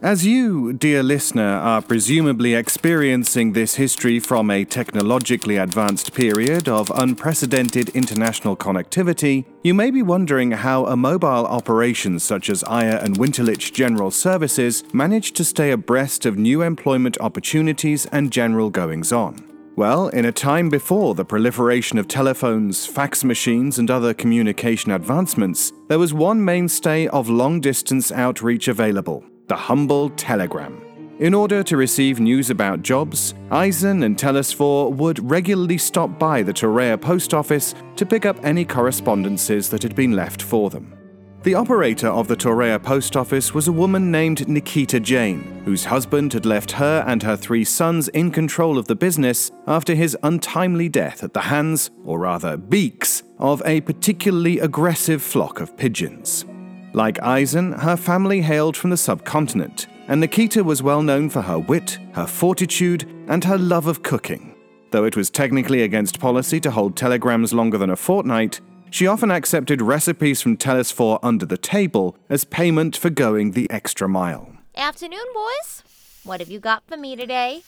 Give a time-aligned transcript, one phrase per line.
[0.00, 6.92] As you, dear listener, are presumably experiencing this history from a technologically advanced period of
[6.94, 13.18] unprecedented international connectivity, you may be wondering how a mobile operation such as Aya and
[13.18, 19.42] Winterlich General Services managed to stay abreast of new employment opportunities and general goings on.
[19.74, 25.72] Well, in a time before the proliferation of telephones, fax machines, and other communication advancements,
[25.88, 30.82] there was one mainstay of long distance outreach available the humble telegram.
[31.18, 36.52] In order to receive news about jobs, Eisen and Telesphore would regularly stop by the
[36.52, 40.94] Torea post office to pick up any correspondences that had been left for them.
[41.42, 46.32] The operator of the Torea post office was a woman named Nikita Jane, whose husband
[46.32, 50.88] had left her and her three sons in control of the business after his untimely
[50.88, 56.44] death at the hands, or rather beaks, of a particularly aggressive flock of pigeons.
[56.92, 61.58] Like Eisen, her family hailed from the subcontinent, and Nikita was well known for her
[61.58, 64.54] wit, her fortitude, and her love of cooking.
[64.90, 69.30] Though it was technically against policy to hold telegrams longer than a fortnight, she often
[69.30, 74.50] accepted recipes from Telesphore under the table as payment for going the extra mile.
[74.74, 75.82] Afternoon, boys.
[76.24, 77.62] What have you got for me today?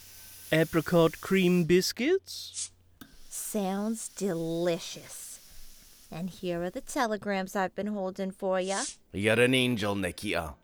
[0.50, 2.70] Apricot cream biscuits?
[3.28, 5.29] Sounds delicious.
[6.10, 8.80] And here are the telegrams I've been holding for you.
[9.12, 10.54] You're an angel, Nikita.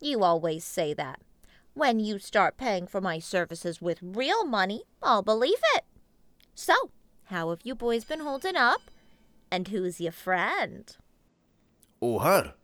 [0.00, 1.20] You always say that.
[1.74, 5.84] When you start paying for my services with real money, I'll believe it.
[6.54, 6.90] So,
[7.26, 8.82] how have you boys been holding up?
[9.50, 10.94] And who's your friend?
[12.00, 12.54] Oh, her.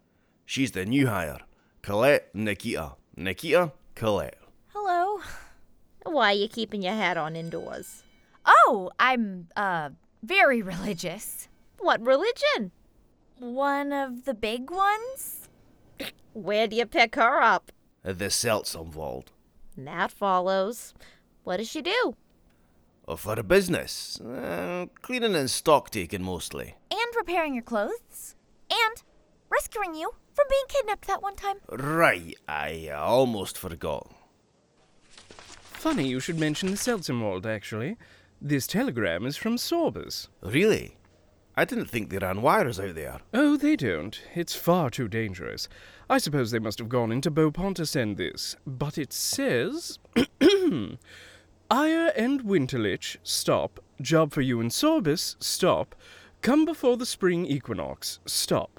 [0.45, 1.39] She's the new hire.
[1.83, 2.97] Colette Nikita.
[3.17, 4.39] Nikita, Colette.
[4.75, 5.21] Hello.
[6.05, 8.03] Why are you keeping your hat on indoors?
[8.45, 9.91] Oh, I'm, uh,
[10.23, 11.49] very religious.
[11.79, 12.73] What religion?
[13.39, 15.49] One of the big ones?
[16.33, 17.73] Where do you pick her up?
[18.03, 19.27] The Seltsamwald.
[19.77, 20.95] That follows.
[21.45, 22.17] What does she do?
[23.07, 24.21] Oh, for a business.
[24.21, 26.77] Uh, cleaning and stock taking mostly.
[26.91, 28.35] And repairing your clothes.
[28.71, 29.03] And
[29.49, 31.57] rescuing you from being kidnapped that one time.
[31.71, 34.13] Right, I uh, almost forgot.
[35.29, 37.97] Funny you should mention the Seltsamwald, actually.
[38.43, 40.29] This telegram is from Sorbus.
[40.43, 40.98] Really?
[41.59, 43.19] I didn't think they ran wires out there.
[43.35, 44.17] Oh, they don't.
[44.33, 45.69] It's far too dangerous.
[46.09, 48.55] I suppose they must have gone into Beaupont to send this.
[48.65, 49.99] But it says.
[51.69, 53.81] Aya and Winterlich, stop.
[54.01, 55.97] Job for you and Sorbus, stop.
[56.43, 58.79] Come before the spring equinox, stop.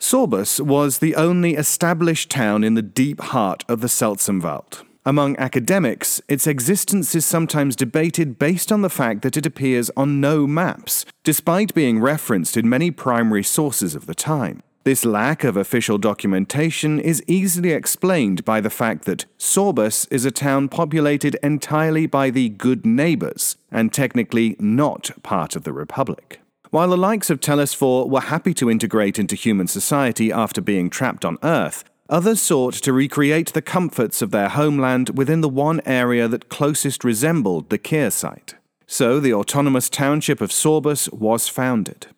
[0.00, 4.82] Sorbus was the only established town in the deep heart of the Seltsamwald.
[5.06, 10.18] Among academics, its existence is sometimes debated based on the fact that it appears on
[10.18, 14.62] no maps, despite being referenced in many primary sources of the time.
[14.84, 20.30] This lack of official documentation is easily explained by the fact that Sorbus is a
[20.30, 26.40] town populated entirely by the good neighbors and technically not part of the Republic.
[26.70, 31.24] While the likes of Telesphore were happy to integrate into human society after being trapped
[31.26, 36.28] on Earth, others sought to recreate the comforts of their homeland within the one area
[36.28, 38.54] that closest resembled the Kehrseite.
[38.86, 42.08] So the autonomous township of Sorbus was founded.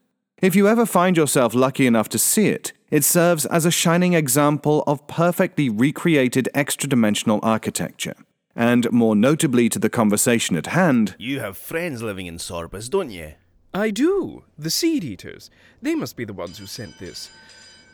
[0.43, 4.15] If you ever find yourself lucky enough to see it, it serves as a shining
[4.15, 8.15] example of perfectly recreated extra dimensional architecture.
[8.55, 13.11] And more notably to the conversation at hand, You have friends living in Sorbus, don't
[13.11, 13.35] you?
[13.73, 14.45] I do.
[14.59, 15.51] The Seed Eaters.
[15.83, 17.31] They must be the ones who sent this.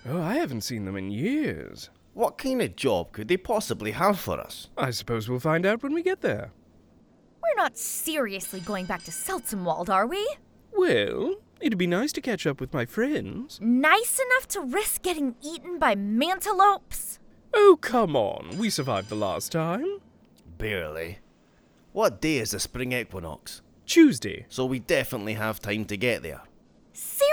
[0.06, 1.90] Oh, I haven't seen them in years.
[2.14, 4.68] What kind of job could they possibly have for us?
[4.76, 6.50] I suppose we'll find out when we get there.
[7.42, 10.28] We're not seriously going back to Seltsamwald, are we?
[10.72, 13.58] Well, it'd be nice to catch up with my friends.
[13.62, 17.18] Nice enough to risk getting eaten by mantelopes?
[17.54, 18.56] Oh, come on.
[18.58, 20.00] We survived the last time.
[20.58, 21.18] Barely.
[21.92, 23.62] What day is the spring equinox?
[23.86, 24.46] Tuesday.
[24.48, 26.42] So we definitely have time to get there.
[26.92, 27.31] Seriously?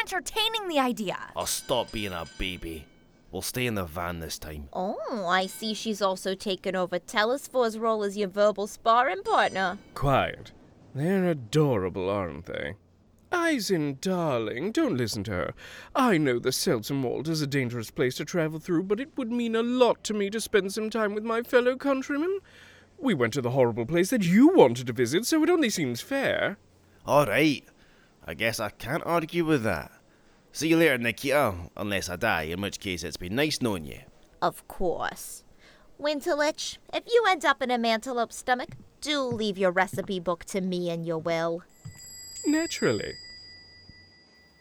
[0.00, 1.18] You're entertaining the idea.
[1.36, 2.86] I'll stop being a baby.
[3.32, 4.68] We'll stay in the van this time.
[4.72, 9.78] Oh, I see she's also taken over Telesphore's role as your verbal sparring partner.
[9.94, 10.52] Quiet.
[10.94, 12.76] They're adorable, aren't they?
[13.30, 15.54] Eisen, darling, don't listen to her.
[15.94, 19.54] I know the Seltsamwald is a dangerous place to travel through, but it would mean
[19.54, 22.38] a lot to me to spend some time with my fellow countrymen.
[22.98, 26.00] We went to the horrible place that you wanted to visit, so it only seems
[26.00, 26.56] fair.
[27.06, 27.64] All right.
[28.24, 29.90] I guess I can't argue with that.
[30.52, 31.36] See you later, Nikita.
[31.36, 34.00] Oh, unless I die, in which case it's been nice knowing you.
[34.42, 35.44] Of course.
[36.00, 38.70] Winterlich, if you end up in a mantelope's stomach,
[39.00, 41.62] do leave your recipe book to me and your will.
[42.46, 43.14] Naturally.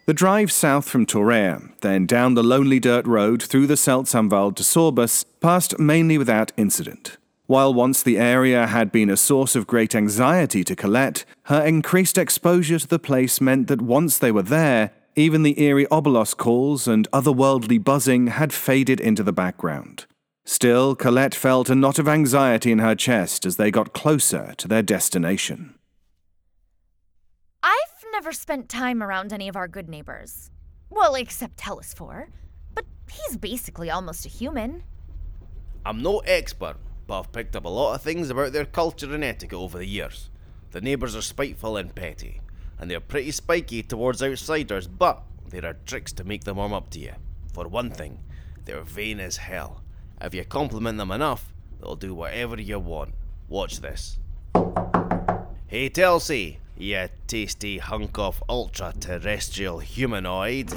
[0.05, 4.63] The drive south from Torreya, then down the lonely dirt road through the Seltsamwald to
[4.63, 7.18] Sorbus, passed mainly without incident.
[7.49, 12.15] While once the area had been a source of great anxiety to Colette, her increased
[12.15, 16.87] exposure to the place meant that once they were there, even the eerie obolos calls
[16.87, 20.05] and otherworldly buzzing had faded into the background.
[20.45, 24.67] Still, Colette felt a knot of anxiety in her chest as they got closer to
[24.67, 25.73] their destination.
[27.63, 30.51] I've never spent time around any of our good neighbors.
[30.91, 32.29] Well, except Telesphore.
[32.75, 34.83] But he's basically almost a human.
[35.83, 36.75] I'm no expert,
[37.09, 39.87] but I've picked up a lot of things about their culture and etiquette over the
[39.87, 40.29] years.
[40.69, 42.39] The neighbours are spiteful and petty,
[42.77, 46.91] and they're pretty spiky towards outsiders, but there are tricks to make them warm up
[46.91, 47.13] to you.
[47.51, 48.19] For one thing,
[48.65, 49.81] they're vain as hell.
[50.21, 51.51] If you compliment them enough,
[51.81, 53.15] they'll do whatever you want.
[53.47, 54.19] Watch this.
[55.65, 60.69] Hey Telsey, you tasty hunk of ultra terrestrial humanoid.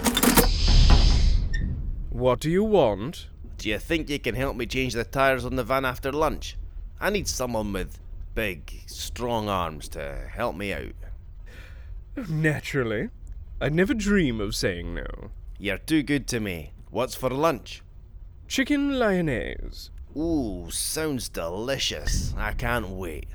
[2.08, 3.26] What do you want?
[3.62, 6.56] Do you think you can help me change the tyres on the van after lunch?
[7.00, 8.00] I need someone with
[8.34, 10.96] big, strong arms to help me out.
[12.28, 13.10] Naturally.
[13.60, 15.06] I'd never dream of saying no.
[15.60, 16.72] You're too good to me.
[16.90, 17.82] What's for lunch?
[18.48, 19.92] Chicken lyonnaise.
[20.16, 22.34] Ooh, sounds delicious.
[22.36, 23.28] I can't wait.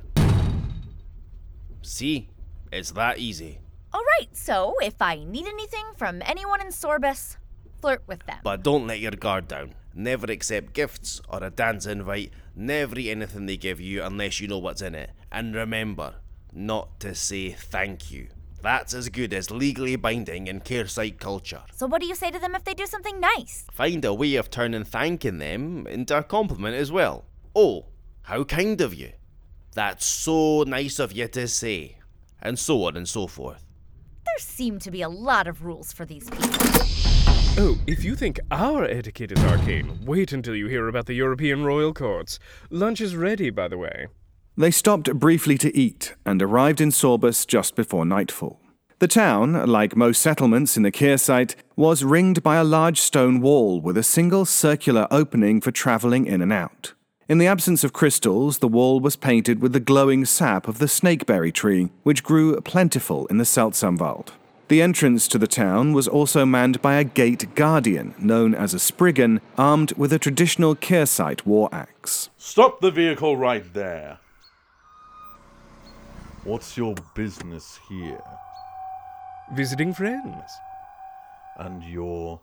[1.84, 2.28] See?
[2.70, 3.60] It's that easy.
[3.96, 7.38] Alright, so if I need anything from anyone in Sorbus,
[7.80, 8.40] flirt with them.
[8.44, 9.74] But don't let your guard down.
[10.00, 12.32] Never accept gifts or a dance invite.
[12.56, 15.10] Never eat anything they give you unless you know what's in it.
[15.32, 16.14] And remember,
[16.54, 18.28] not to say thank you.
[18.62, 21.64] That's as good as legally binding in Kehrseite culture.
[21.74, 23.66] so what do you say to them if they do something nice?
[23.74, 27.26] Find a way of turning thanking them into a compliment as well.
[27.56, 27.88] Oh,
[28.22, 29.14] how kind of you.
[29.74, 31.98] That's so nice of you to say.
[32.40, 33.66] And so on and so forth.
[34.26, 37.07] There seem to be a lot of rules for these people.
[37.60, 41.64] Oh, if you think our etiquette is arcane, wait until you hear about the European
[41.64, 42.38] royal courts.
[42.70, 44.06] Lunch is ready, by the way.
[44.56, 48.60] They stopped briefly to eat and arrived in Sorbus just before nightfall.
[49.00, 53.82] The town, like most settlements in the Kehrseite, was ringed by a large stone wall
[53.82, 56.94] with a single circular opening for travelling in and out.
[57.28, 60.86] In the absence of crystals, the wall was painted with the glowing sap of the
[60.86, 64.30] snakeberry tree, which grew plentiful in the Seltsamwald.
[64.68, 68.80] The entrance to the town was also manned by a gate guardian, known as a
[68.80, 72.30] Spriggan, armed with a traditional Kehrseite war axe.
[72.38, 74.20] Stop the vehicle right there.
[76.44, 78.22] What's your business here?
[79.54, 80.52] Visiting friends.
[81.58, 82.42] And your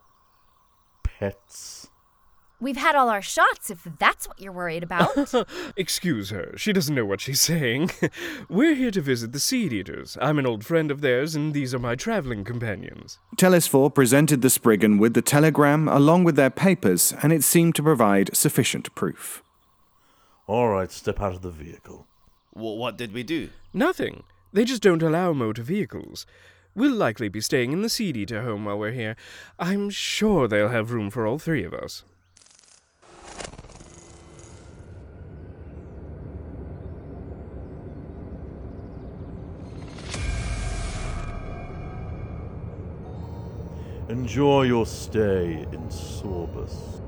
[1.03, 1.89] pets?
[2.61, 5.35] We've had all our shots if that's what you're worried about.
[5.77, 7.91] Excuse her, she doesn't know what she's saying.
[8.49, 10.17] We're here to visit the Seed Eaters.
[10.21, 13.19] I'm an old friend of theirs, and these are my traveling companions.
[13.37, 17.83] Telesphore presented the Spriggan with the telegram along with their papers, and it seemed to
[17.83, 19.43] provide sufficient proof.
[20.47, 22.07] All right, step out of the vehicle.
[22.53, 23.51] Wh- what did we do?
[23.73, 24.23] Nothing.
[24.53, 26.25] They just don't allow motor vehicles.
[26.77, 29.17] We'll likely be staying in the Seed Eater home while we're here.
[29.59, 32.05] I'm sure they'll have room for all three of us.
[44.09, 47.01] Enjoy your stay in Sorbus.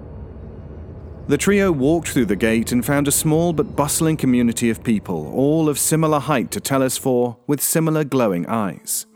[1.28, 5.32] The trio walked through the gate and found a small but bustling community of people,
[5.34, 9.06] all of similar height to Telesphore, with similar glowing eyes.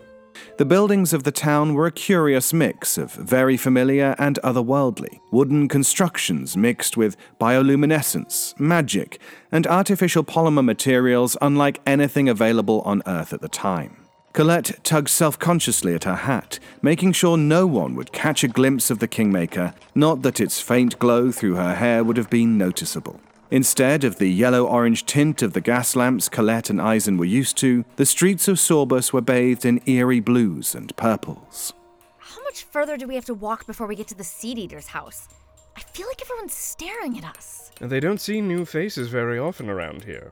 [0.57, 5.67] The buildings of the town were a curious mix of very familiar and otherworldly wooden
[5.67, 9.19] constructions mixed with bioluminescence, magic,
[9.51, 13.97] and artificial polymer materials unlike anything available on Earth at the time.
[14.33, 18.89] Colette tugged self consciously at her hat, making sure no one would catch a glimpse
[18.89, 23.19] of the Kingmaker, not that its faint glow through her hair would have been noticeable.
[23.51, 27.57] Instead of the yellow orange tint of the gas lamps Colette and Eisen were used
[27.57, 31.73] to, the streets of Sorbus were bathed in eerie blues and purples.
[32.17, 34.87] How much further do we have to walk before we get to the Seed Eater's
[34.87, 35.27] house?
[35.75, 37.71] I feel like everyone's staring at us.
[37.81, 40.31] They don't see new faces very often around here.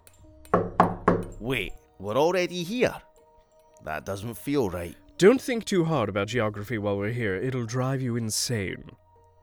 [1.42, 2.96] Wait, we're already here?
[3.84, 4.96] That doesn't feel right.
[5.18, 8.92] Don't think too hard about geography while we're here, it'll drive you insane.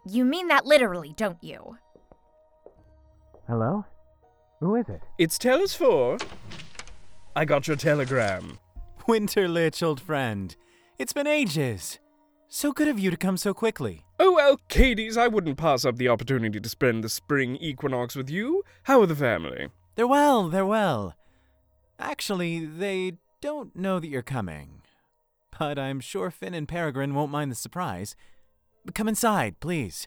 [0.09, 1.77] You mean that literally, don't you?
[3.47, 3.85] Hello?
[4.61, 5.03] Who is it?
[5.19, 6.19] It's Telesphore.
[7.35, 8.59] I got your telegram.
[9.07, 10.57] Winterlich, old friend.
[10.99, 11.99] It's been ages.
[12.49, 14.05] So good of you to come so quickly.
[14.19, 18.31] Oh, well, Cades, I wouldn't pass up the opportunity to spend the spring equinox with
[18.31, 18.63] you.
[18.85, 19.69] How are the family?
[19.95, 21.15] They're well, they're well.
[21.99, 24.83] Actually, they don't know that you're coming.
[25.59, 28.17] but I'm sure Finn and Peregrine won't mind the surprise.
[28.95, 30.07] Come inside, please.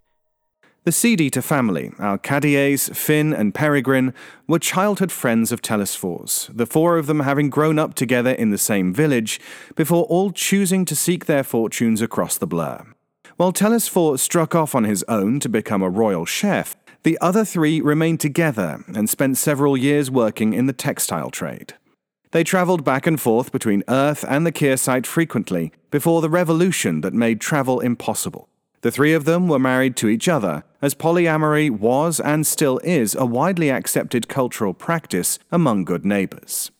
[0.85, 4.13] The Seed Eater family, Alkadies, Finn, and Peregrine,
[4.47, 8.57] were childhood friends of Telesphore's, the four of them having grown up together in the
[8.57, 9.41] same village
[9.75, 12.85] before all choosing to seek their fortunes across the blur.
[13.35, 17.81] While Telesphore struck off on his own to become a royal chef, the other three
[17.81, 21.73] remained together and spent several years working in the textile trade.
[22.31, 27.13] They travelled back and forth between Earth and the Kehrseite frequently before the revolution that
[27.13, 28.47] made travel impossible.
[28.81, 33.13] The three of them were married to each other, as polyamory was and still is
[33.13, 36.71] a widely accepted cultural practice among good neighbours.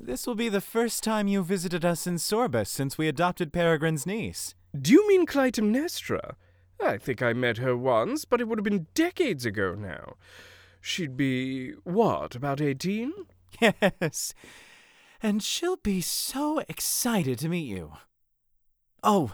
[0.00, 4.06] This will be the first time you visited us in Sorbus since we adopted Peregrine's
[4.06, 4.54] niece.
[4.80, 6.36] Do you mean Clytemnestra?
[6.80, 10.14] I think I met her once, but it would have been decades ago now.
[10.80, 13.12] She'd be, what, about 18?
[13.60, 14.34] Yes.
[15.20, 17.94] And she'll be so excited to meet you.
[19.02, 19.32] Oh,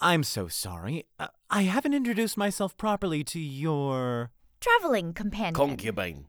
[0.00, 1.06] I'm so sorry.
[1.18, 4.30] Uh, I haven't introduced myself properly to your.
[4.60, 5.54] Traveling companion.
[5.54, 6.26] Concubine.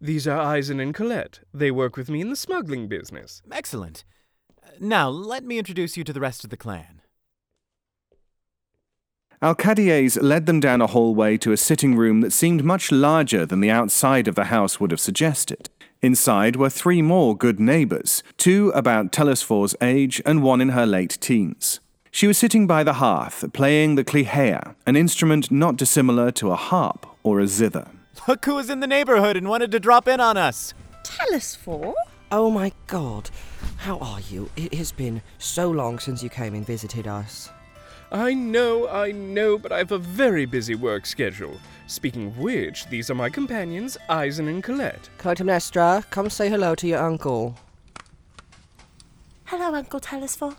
[0.00, 1.40] These are Eisen and Colette.
[1.52, 3.42] They work with me in the smuggling business.
[3.52, 4.04] Excellent.
[4.80, 7.02] Now, let me introduce you to the rest of the clan.
[9.42, 13.60] Alkadies led them down a hallway to a sitting room that seemed much larger than
[13.60, 15.70] the outside of the house would have suggested.
[16.02, 21.18] Inside were three more good neighbours, two about Telesphore's age and one in her late
[21.20, 21.80] teens.
[22.12, 26.56] She was sitting by the hearth, playing the klihea, an instrument not dissimilar to a
[26.56, 27.86] harp or a zither.
[28.26, 30.74] Look who was in the neighborhood and wanted to drop in on us.
[31.04, 31.94] Telesphore?
[32.32, 33.30] Oh my god.
[33.78, 34.50] How are you?
[34.56, 37.48] It has been so long since you came and visited us.
[38.12, 41.56] I know, I know, but I have a very busy work schedule.
[41.86, 45.08] Speaking of which, these are my companions, Eisen and Colette.
[45.18, 47.56] Clytemnestra, come say hello to your uncle.
[49.44, 50.56] Hello, Uncle Telesphore.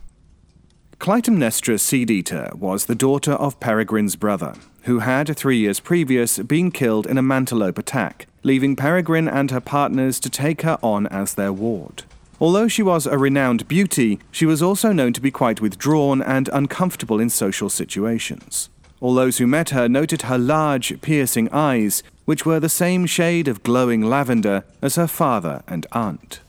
[1.01, 4.53] Clytemnestra Eater was the daughter of Peregrine's brother,
[4.83, 9.59] who had, three years previous, been killed in a Mantelope attack, leaving Peregrine and her
[9.59, 12.03] partners to take her on as their ward.
[12.39, 16.47] Although she was a renowned beauty, she was also known to be quite withdrawn and
[16.53, 18.69] uncomfortable in social situations.
[18.99, 23.47] All those who met her noted her large, piercing eyes, which were the same shade
[23.47, 26.41] of glowing lavender as her father and aunt.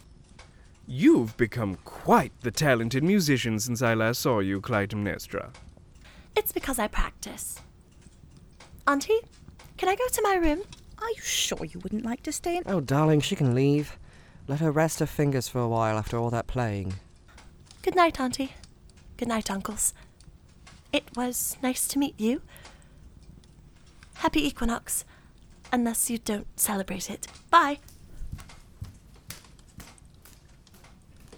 [0.95, 5.49] You've become quite the talented musician since I last saw you, Clytemnestra.
[6.37, 7.59] It's because I practice.
[8.87, 9.21] Auntie,
[9.79, 10.61] can I go to my room?
[11.01, 12.65] Are you sure you wouldn't like to stay in?
[12.67, 13.97] Oh, darling, she can leave.
[14.47, 16.93] Let her rest her fingers for a while after all that playing.
[17.81, 18.53] Good night, Auntie.
[19.17, 19.95] Good night, uncles.
[20.93, 22.43] It was nice to meet you.
[24.17, 25.07] Happy equinox,
[25.73, 27.29] unless you don't celebrate it.
[27.49, 27.79] Bye.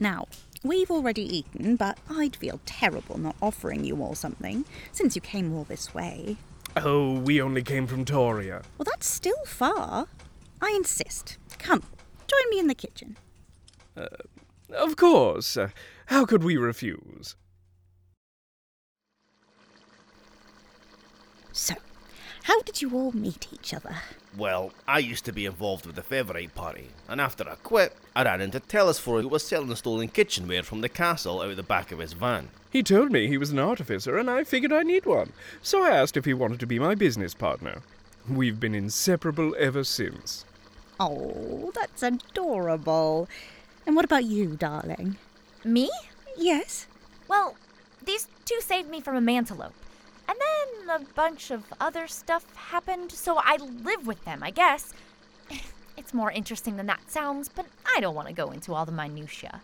[0.04, 0.26] Now,
[0.62, 5.54] we've already eaten, but I'd feel terrible not offering you all something, since you came
[5.54, 6.36] all this way.
[6.76, 8.60] Oh, we only came from Toria.
[8.76, 10.08] Well, that's still far.
[10.60, 11.38] I insist.
[11.58, 11.82] Come,
[12.26, 13.16] join me in the kitchen.
[14.68, 15.56] Of course.
[15.56, 15.70] Uh,
[16.06, 17.36] how could we refuse?
[21.52, 21.76] So,
[22.44, 23.96] how did you all meet each other?
[24.36, 28.22] Well, I used to be involved with the Feverite party, and after I quit, I
[28.22, 32.00] ran into Telesphore who was selling stolen kitchenware from the castle out the back of
[32.00, 32.50] his van.
[32.70, 35.32] He told me he was an artificer, and I figured I need one.
[35.62, 37.80] So I asked if he wanted to be my business partner.
[38.28, 40.44] We've been inseparable ever since.
[41.00, 43.26] Oh, that's adorable.
[43.86, 45.16] And what about you, darling?
[45.64, 45.90] Me?
[46.36, 46.88] Yes?
[47.26, 47.56] Well,
[48.04, 49.72] these two saved me from a mantelope.
[50.28, 54.92] And then a bunch of other stuff happened, so I live with them, I guess.
[55.96, 57.66] It's more interesting than that sounds, but
[57.96, 59.60] I don't want to go into all the minutiae.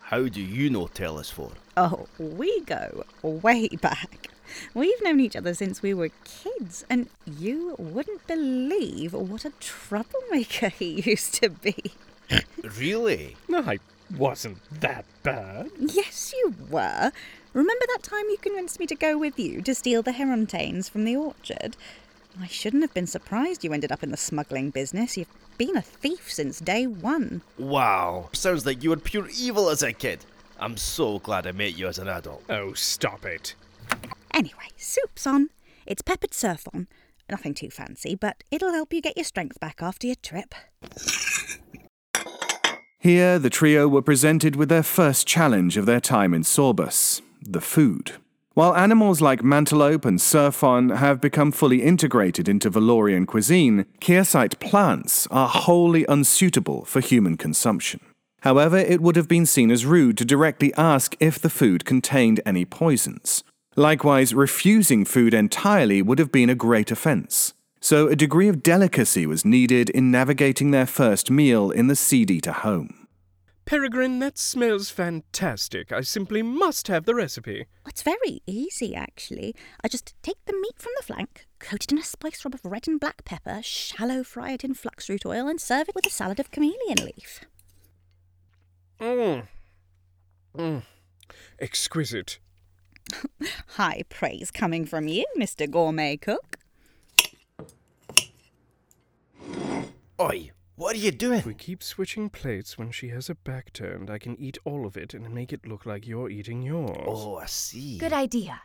[0.00, 1.52] How do you know Telesphore?
[1.76, 4.28] Oh, we go way back.
[4.72, 10.68] We've known each other since we were kids, and you wouldn't believe what a troublemaker
[10.78, 11.92] he used to be.
[12.78, 13.36] Really?
[13.52, 13.78] I
[14.16, 15.70] wasn't that bad.
[15.78, 17.12] Yes, you were.
[17.54, 21.04] Remember that time you convinced me to go with you to steal the Herontanes from
[21.04, 21.76] the orchard?
[22.38, 25.16] I shouldn't have been surprised you ended up in the smuggling business.
[25.16, 27.40] You've been a thief since day one.
[27.58, 28.28] Wow.
[28.32, 30.24] Sounds like you were pure evil as a kid.
[30.60, 32.44] I'm so glad I met you as an adult.
[32.50, 33.54] Oh, stop it.
[34.34, 35.48] Anyway, soup's on.
[35.86, 36.86] It's peppered surf on.
[37.30, 40.54] Nothing too fancy, but it'll help you get your strength back after your trip.
[42.98, 47.60] Here, the trio were presented with their first challenge of their time in Sorbus the
[47.60, 48.12] food.
[48.54, 55.28] While animals like mantelope and surfon have become fully integrated into Valorian cuisine, Kehrseite plants
[55.30, 58.00] are wholly unsuitable for human consumption.
[58.40, 62.40] However, it would have been seen as rude to directly ask if the food contained
[62.44, 63.44] any poisons.
[63.76, 67.54] Likewise, refusing food entirely would have been a great offence.
[67.80, 72.28] So, a degree of delicacy was needed in navigating their first meal in the Seed
[72.28, 73.06] Eater home.
[73.68, 75.92] Peregrine, that smells fantastic.
[75.92, 77.66] I simply must have the recipe.
[77.86, 79.54] It's very easy, actually.
[79.84, 82.64] I just take the meat from the flank, coat it in a spice rub of
[82.64, 86.10] red and black pepper, shallow fry it in flaxroot oil, and serve it with a
[86.10, 87.42] salad of chameleon leaf.
[89.02, 89.46] Mmm.
[90.56, 90.82] Mmm.
[91.60, 92.38] Exquisite.
[93.76, 95.70] High praise coming from you, Mr.
[95.70, 96.56] Gourmet Cook.
[100.18, 101.40] Oi, what are you doing?
[101.40, 104.86] If we keep switching plates when she has her back turned, I can eat all
[104.86, 107.04] of it and make it look like you're eating yours.
[107.04, 107.98] Oh, I see.
[107.98, 108.62] Good idea.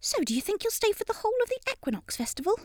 [0.00, 2.60] So, do you think you'll stay for the whole of the Equinox Festival?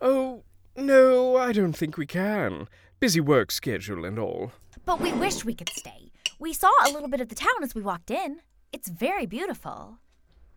[0.00, 0.42] Oh,
[0.74, 2.66] no, I don't think we can.
[2.98, 4.52] Busy work schedule and all.
[4.86, 6.12] But we wish we could stay.
[6.38, 8.40] We saw a little bit of the town as we walked in.
[8.72, 9.98] It's very beautiful.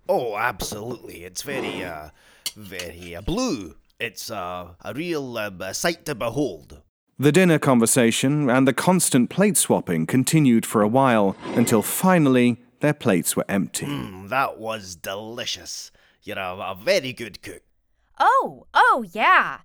[0.08, 1.26] Oh, absolutely.
[1.26, 2.12] It's very, uh,
[2.56, 3.76] very uh, blue.
[4.00, 6.82] It's uh, a real uh, sight to behold.
[7.18, 12.94] The dinner conversation and the constant plate swapping continued for a while until finally their
[12.94, 13.86] plates were empty.
[13.86, 15.92] Mm, that was delicious.
[16.24, 17.62] You're a, a very good cook.
[18.20, 19.60] Oh, oh, yeah.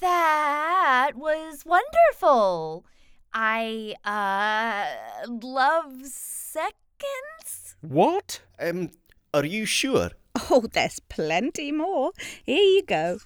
[0.00, 2.84] That was wonderful.
[3.32, 7.76] I, uh, love seconds?
[7.82, 8.40] What?
[8.58, 8.90] Um,
[9.32, 10.10] are you sure?
[10.50, 12.12] Oh, there's plenty more.
[12.44, 13.18] Here you go.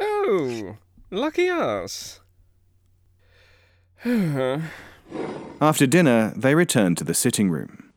[0.00, 0.76] Oh,
[1.10, 2.20] lucky us.
[5.60, 7.92] After dinner, they returned to the sitting room.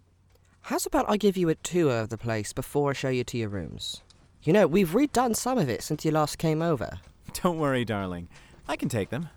[0.63, 3.37] How's about I give you a tour of the place before I show you to
[3.37, 4.01] your rooms?
[4.43, 6.99] You know, we've redone some of it since you last came over.
[7.43, 8.27] Don't worry, darling.
[8.67, 9.29] I can take them.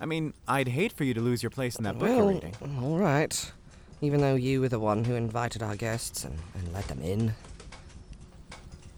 [0.00, 2.28] I mean, I'd hate for you to lose your place in that book you're Well,
[2.34, 2.54] reading.
[2.80, 3.52] all right.
[4.00, 7.34] Even though you were the one who invited our guests and, and let them in.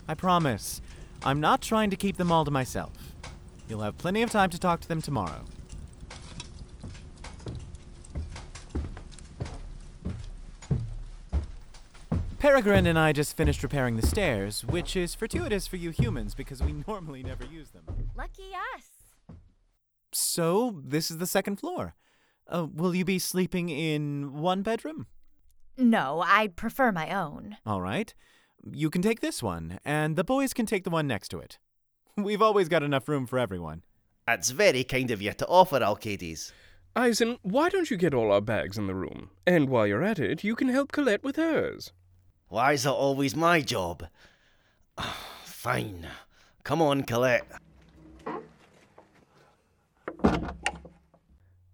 [0.06, 0.82] I promise.
[1.22, 2.92] I'm not trying to keep them all to myself.
[3.68, 5.44] You'll have plenty of time to talk to them tomorrow.
[12.38, 16.62] Peregrine and I just finished repairing the stairs, which is fortuitous for you humans because
[16.62, 17.84] we normally never use them.
[18.16, 19.36] Lucky us.
[20.12, 21.94] So, this is the second floor.
[22.48, 25.06] Uh, will you be sleeping in one bedroom?
[25.76, 27.58] No, I'd prefer my own.
[27.66, 28.12] All right.
[28.68, 31.58] You can take this one, and the boys can take the one next to it.
[32.16, 33.82] We've always got enough room for everyone.
[34.26, 36.52] That's very kind of you to offer, Alkadies.
[36.94, 39.30] Eisen, why don't you get all our bags in the room?
[39.46, 41.92] And while you're at it, you can help Colette with hers.
[42.48, 44.06] Why is it always my job?
[45.44, 46.06] Fine.
[46.64, 47.46] Come on, Colette.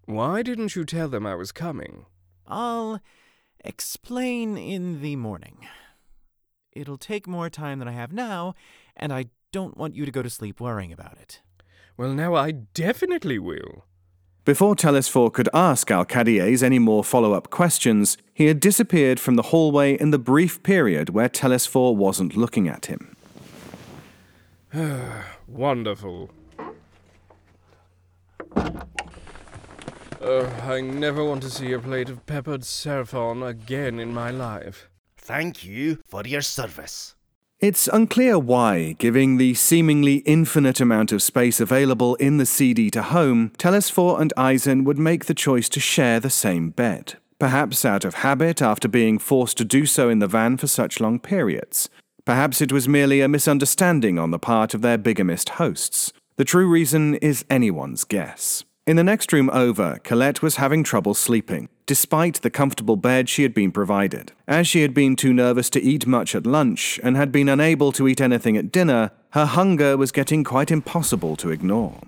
[0.05, 2.05] Why didn't you tell them I was coming?
[2.47, 3.01] I'll
[3.65, 5.67] explain in the morning.
[6.77, 8.53] It'll take more time than I have now,
[8.95, 11.41] and I don't want you to go to sleep worrying about it.
[11.97, 13.85] Well, now I definitely will.
[14.45, 19.41] Before Telesphore could ask Alkadies any more follow up questions, he had disappeared from the
[19.43, 23.17] hallway in the brief period where Telesphore wasn't looking at him.
[25.47, 26.29] Wonderful.
[28.55, 34.89] Uh, I never want to see a plate of peppered seraphon again in my life.
[35.27, 37.13] Thank you for your service.
[37.59, 43.01] It's unclear why, giving the seemingly infinite amount of space available in the Seed Eater
[43.01, 47.15] home, Telesphore and Eisen would make the choice to share the same bed.
[47.39, 51.01] Perhaps out of habit after being forced to do so in the van for such
[51.01, 51.89] long periods.
[52.23, 56.13] Perhaps it was merely a misunderstanding on the part of their bigamist hosts.
[56.37, 58.63] The true reason is anyone's guess.
[58.87, 63.43] In the next room over, Colette was having trouble sleeping, despite the comfortable bed she
[63.43, 64.31] had been provided.
[64.47, 67.91] As she had been too nervous to eat much at lunch and had been unable
[67.91, 71.99] to eat anything at dinner, her hunger was getting quite impossible to ignore.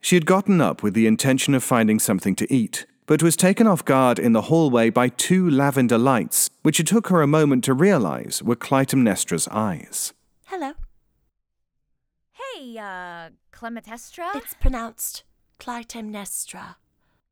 [0.00, 3.66] She had gotten up with the intention of finding something to eat, but was taken
[3.66, 7.64] off guard in the hallway by two lavender lights, which it took her a moment
[7.64, 10.14] to realize were Clytemnestra's eyes.
[10.44, 10.74] Hello.
[12.30, 14.36] Hey, uh, Clementestra?
[14.36, 15.24] It's pronounced
[15.58, 16.76] Clytemnestra.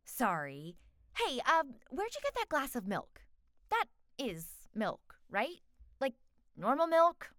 [0.04, 0.74] Sorry.
[1.16, 3.20] Hey, um, where'd you get that glass of milk?
[3.70, 3.84] That
[4.18, 5.60] is milk, right?
[6.00, 6.14] Like
[6.56, 7.30] normal milk?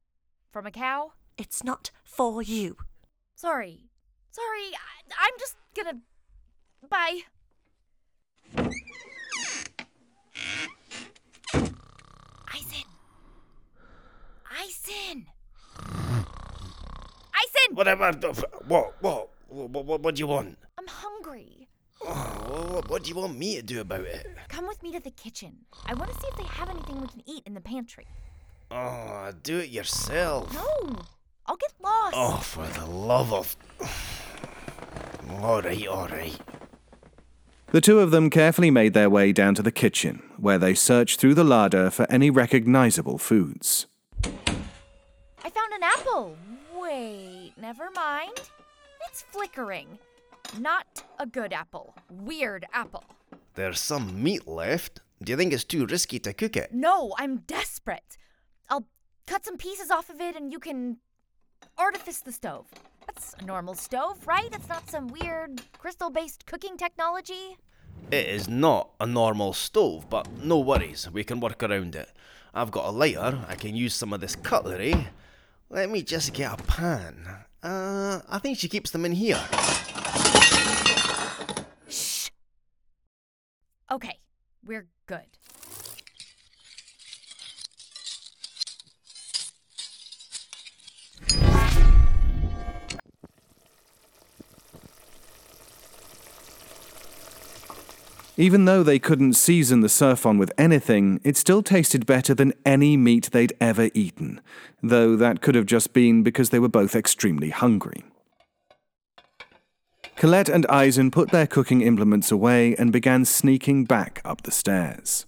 [0.50, 1.12] From a cow?
[1.38, 2.78] It's not for you.
[3.36, 3.90] Sorry.
[4.32, 6.00] Sorry, I, I'm just gonna.
[6.90, 7.24] Bye.
[12.54, 12.86] Eisen!
[14.52, 15.26] Eisen!
[17.34, 17.74] Eisen!
[17.74, 18.12] Whatever.
[18.68, 18.96] What?
[19.02, 19.30] What?
[19.48, 20.58] What, what, what do you want?
[20.78, 21.68] I'm hungry.
[22.02, 24.28] Oh, what, what do you want me to do about it?
[24.48, 25.66] Come with me to the kitchen.
[25.86, 28.06] I want to see if they have anything we can eat in the pantry.
[28.72, 30.54] Oh, do it yourself.
[30.54, 30.96] No!
[31.46, 32.16] I'll get lost.
[32.16, 33.56] Oh, for the love of.
[35.32, 36.40] Alright, alright.
[37.72, 41.20] The two of them carefully made their way down to the kitchen, where they searched
[41.20, 43.86] through the larder for any recognizable foods.
[44.24, 46.36] I found an apple.
[46.76, 48.42] Wait, never mind.
[49.08, 50.00] It's flickering.
[50.58, 51.94] Not a good apple.
[52.10, 53.04] Weird apple.
[53.54, 55.02] There's some meat left.
[55.22, 56.74] Do you think it's too risky to cook it?
[56.74, 58.18] No, I'm desperate.
[58.68, 58.88] I'll
[59.28, 60.98] cut some pieces off of it and you can
[61.78, 62.66] artifice the stove.
[63.20, 64.48] That's a normal stove, right?
[64.54, 67.58] It's not some weird crystal based cooking technology.
[68.12, 72.10] It is not a normal stove, but no worries, we can work around it.
[72.54, 75.10] I've got a lighter, I can use some of this cutlery.
[75.70, 77.28] Let me just get a pan.
[77.62, 79.42] Uh, I think she keeps them in here.
[81.90, 82.30] Shh.
[83.92, 84.18] Okay,
[84.66, 85.39] we're good.
[98.40, 102.96] Even though they couldn't season the surfon with anything, it still tasted better than any
[102.96, 104.40] meat they'd ever eaten,
[104.82, 108.02] though that could have just been because they were both extremely hungry.
[110.16, 115.26] Colette and Eisen put their cooking implements away and began sneaking back up the stairs.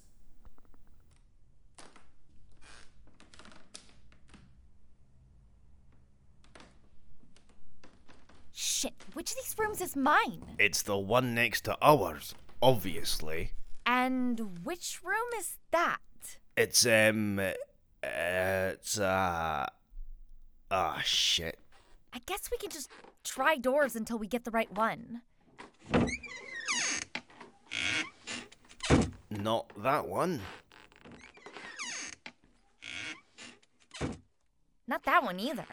[8.54, 10.44] Shit, which of these rooms is mine?
[10.58, 13.52] It's the one next to ours, obviously.
[13.86, 16.00] And which room is that?
[16.56, 17.40] It's, um.
[17.40, 17.52] Uh,
[18.04, 19.66] it's, uh.
[20.70, 21.60] Ah, shit.
[22.14, 22.90] I guess we can just
[23.24, 25.22] try doors until we get the right one.
[29.30, 30.42] Not that one.
[34.88, 35.66] Not that one either.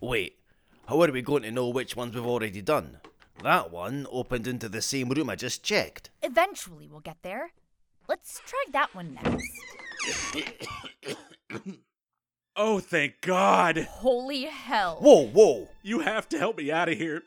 [0.00, 0.38] Wait,
[0.86, 2.98] how are we going to know which ones we've already done?
[3.42, 6.10] That one opened into the same room I just checked.
[6.22, 7.52] Eventually we'll get there.
[8.08, 9.50] Let's try that one next.
[12.58, 13.76] Oh, thank God.
[13.76, 14.96] Holy hell.
[15.02, 15.68] Whoa, whoa!
[15.82, 17.22] You have to help me out of here.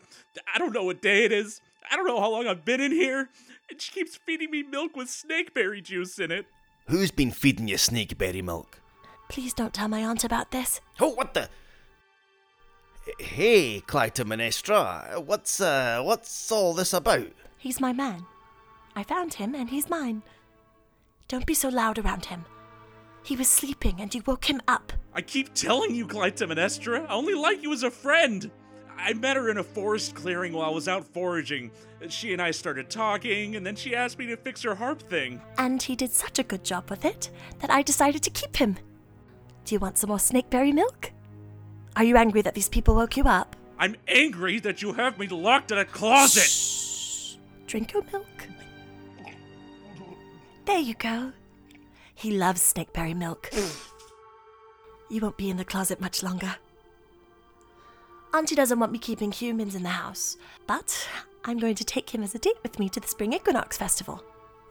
[0.53, 1.61] I don't know what day it is.
[1.91, 3.29] I don't know how long I've been in here.
[3.69, 6.47] And she keeps feeding me milk with snakeberry juice in it.
[6.87, 8.81] Who's been feeding you snakeberry milk?
[9.29, 10.81] Please don't tell my aunt about this.
[10.99, 11.47] Oh, what the?
[13.19, 17.31] Hey, Clytemnestra, what's uh, what's all this about?
[17.57, 18.25] He's my man.
[18.95, 20.21] I found him and he's mine.
[21.27, 22.45] Don't be so loud around him.
[23.23, 24.91] He was sleeping and you woke him up.
[25.13, 28.51] I keep telling you, Clytemnestra, I only like you as a friend.
[28.97, 31.71] I met her in a forest clearing while I was out foraging.
[32.09, 35.41] She and I started talking, and then she asked me to fix her harp thing.
[35.57, 38.77] And he did such a good job with it that I decided to keep him.
[39.63, 41.11] Do you want some more snakeberry milk?
[41.95, 43.55] Are you angry that these people woke you up?
[43.77, 46.43] I'm angry that you have me locked in a closet.
[46.43, 47.35] Shh.
[47.67, 48.25] Drink your milk.
[50.65, 51.31] There you go.
[52.13, 53.49] He loves snakeberry milk.
[55.09, 56.55] you won't be in the closet much longer.
[58.33, 61.07] Auntie doesn't want me keeping humans in the house, but
[61.45, 64.23] I'm going to take him as a date with me to the Spring Equinox Festival.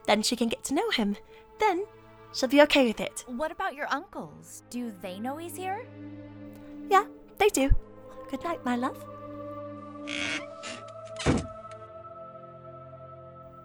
[0.05, 1.17] Then she can get to know him.
[1.59, 1.85] Then
[2.33, 3.25] she'll be okay with it.
[3.27, 4.63] What about your uncles?
[4.69, 5.85] Do they know he's here?
[6.89, 7.05] Yeah,
[7.37, 7.71] they do.
[8.29, 8.97] Good night, my love.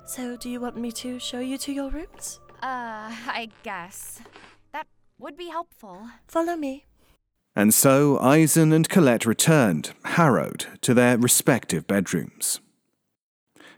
[0.04, 2.38] So, do you want me to show you to your rooms?
[2.62, 4.20] Uh, I guess.
[4.72, 4.86] That
[5.18, 6.08] would be helpful.
[6.28, 6.84] Follow me.
[7.56, 12.60] And so Eisen and Colette returned, harrowed, to their respective bedrooms.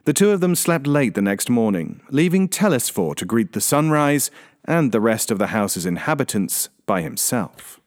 [0.04, 4.30] The two of them slept late the next morning, leaving Telesphore to greet the sunrise
[4.64, 7.80] and the rest of the house's inhabitants by himself.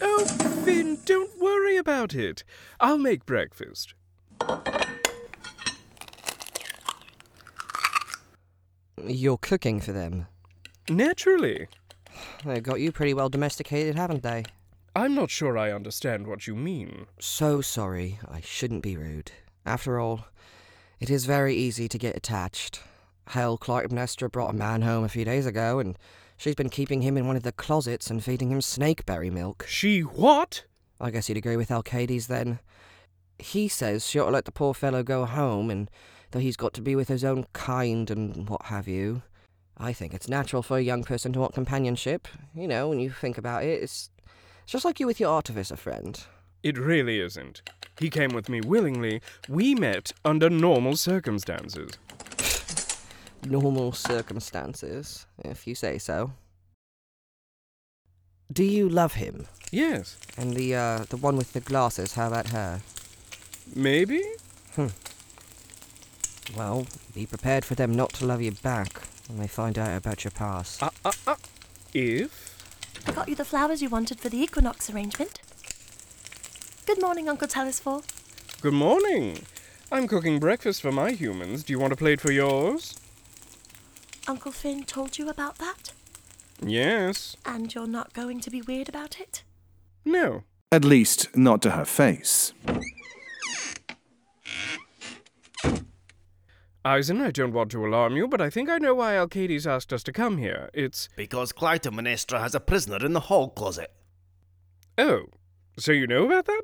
[0.00, 0.24] Oh,
[0.64, 2.44] Finn, don't worry about it.
[2.78, 3.94] I'll make breakfast.
[9.06, 10.26] You're cooking for them.
[10.88, 11.68] Naturally.
[12.44, 14.44] They've got you pretty well domesticated, haven't they?
[14.94, 17.06] I'm not sure I understand what you mean.
[17.18, 18.18] So sorry.
[18.28, 19.32] I shouldn't be rude.
[19.64, 20.26] After all,
[20.98, 22.82] it is very easy to get attached.
[23.28, 25.96] Hell, Clytemnestra brought a man home a few days ago, and
[26.40, 29.66] she's been keeping him in one of the closets and feeding him snakeberry milk.
[29.68, 30.64] She what?
[30.98, 32.60] I guess you'd agree with Alkadies then.
[33.38, 35.90] He says she ought to let the poor fellow go home and
[36.30, 39.22] that he's got to be with his own kind and what have you.
[39.76, 42.26] I think it's natural for a young person to want companionship.
[42.54, 44.10] You know, when you think about it, it's,
[44.62, 46.22] it's just like you with your artificer friend.
[46.62, 47.62] It really isn't.
[47.98, 49.20] He came with me willingly.
[49.48, 51.92] We met under normal circumstances.
[53.46, 56.32] Normal circumstances, if you say so.
[58.52, 59.46] Do you love him?
[59.70, 60.16] Yes.
[60.36, 62.80] And the uh the one with the glasses, how about her?
[63.74, 64.22] Maybe?
[64.74, 64.88] Hmm.
[66.56, 70.24] Well, be prepared for them not to love you back when they find out about
[70.24, 70.82] your past.
[70.82, 71.36] Uh, uh, uh.
[71.94, 72.56] If?
[73.06, 75.40] I got you the flowers you wanted for the equinox arrangement.
[76.86, 78.02] Good morning, Uncle Telesphore.
[78.60, 79.42] Good morning.
[79.92, 81.62] I'm cooking breakfast for my humans.
[81.64, 82.99] Do you want a plate for yours?
[84.28, 85.92] Uncle Finn told you about that?
[86.62, 87.36] Yes.
[87.44, 89.42] And you're not going to be weird about it?
[90.04, 90.44] No.
[90.72, 92.52] At least, not to her face.
[96.84, 99.92] Eisen, I don't want to alarm you, but I think I know why Alkadies asked
[99.92, 100.70] us to come here.
[100.72, 101.08] It's.
[101.16, 103.92] Because Clytemnestra has a prisoner in the hall closet.
[104.96, 105.26] Oh,
[105.78, 106.62] so you know about that?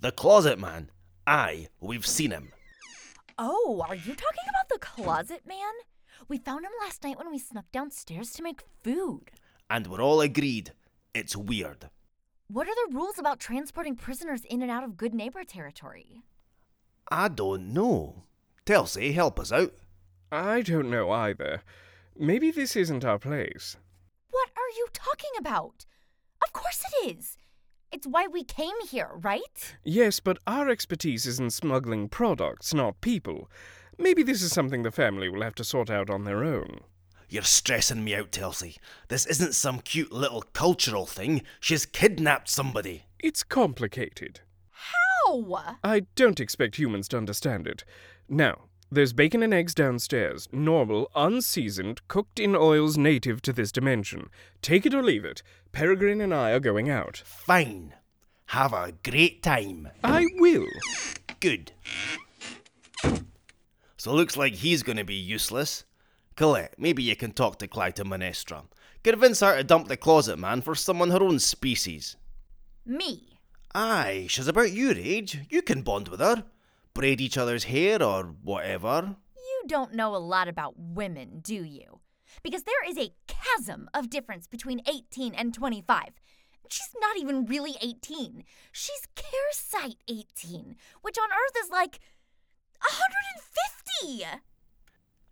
[0.00, 0.90] The closet man.
[1.26, 2.52] Aye, we've seen him.
[3.38, 5.58] Oh, are you talking about the closet man?
[6.30, 9.32] We found him last night when we snuck downstairs to make food.
[9.68, 10.70] And we're all agreed.
[11.12, 11.90] It's weird.
[12.46, 16.22] What are the rules about transporting prisoners in and out of good neighbor territory?
[17.10, 18.26] I don't know.
[18.64, 19.74] Telsey, help us out.
[20.30, 21.62] I don't know either.
[22.16, 23.76] Maybe this isn't our place.
[24.30, 25.84] What are you talking about?
[26.44, 27.38] Of course it is.
[27.90, 29.74] It's why we came here, right?
[29.82, 33.50] Yes, but our expertise is in smuggling products, not people.
[34.00, 36.80] Maybe this is something the family will have to sort out on their own.
[37.28, 38.78] You're stressing me out, Telsey.
[39.08, 41.42] This isn't some cute little cultural thing.
[41.60, 43.04] She's kidnapped somebody.
[43.18, 44.40] It's complicated.
[44.70, 45.76] How?
[45.84, 47.84] I don't expect humans to understand it.
[48.26, 54.30] Now, there's bacon and eggs downstairs, normal, unseasoned, cooked in oils native to this dimension.
[54.62, 55.42] Take it or leave it.
[55.72, 57.22] Peregrine and I are going out.
[57.24, 57.94] Fine.
[58.46, 59.90] Have a great time.
[60.02, 60.66] I will.
[61.38, 61.72] Good.
[64.00, 65.84] So looks like he's gonna be useless.
[66.34, 68.64] Colette, maybe you can talk to Clytemnestra.
[69.04, 72.16] Convince her to dump the closet man for someone her own species.
[72.86, 73.38] Me.
[73.74, 75.40] Aye, she's about your age.
[75.50, 76.44] You can bond with her.
[76.94, 79.16] Braid each other's hair or whatever.
[79.36, 82.00] You don't know a lot about women, do you?
[82.42, 86.12] Because there is a chasm of difference between 18 and 25.
[86.70, 88.44] She's not even really 18.
[88.72, 92.00] She's Kehrseite 18, which on Earth is like
[92.80, 94.40] 150.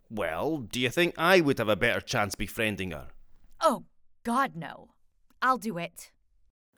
[0.09, 3.07] Well, do you think I would have a better chance befriending her?
[3.61, 3.83] Oh,
[4.23, 4.89] God, no.
[5.41, 6.11] I'll do it.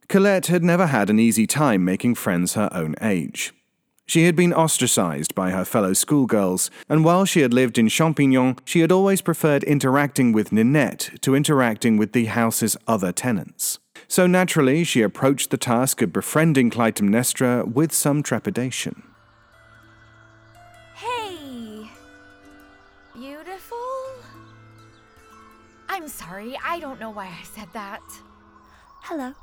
[0.07, 3.53] Colette had never had an easy time making friends her own age.
[4.05, 8.59] She had been ostracized by her fellow schoolgirls, and while she had lived in Champignon,
[8.65, 13.79] she had always preferred interacting with Ninette to interacting with the house's other tenants.
[14.09, 19.03] So naturally, she approached the task of befriending Clytemnestra with some trepidation.
[26.01, 28.01] I'm sorry, I don't know why I said that.
[29.03, 29.35] Hello.